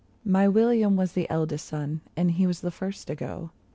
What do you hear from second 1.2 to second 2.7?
eldest son, and he was